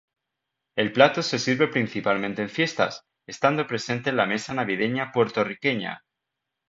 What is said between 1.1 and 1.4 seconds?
se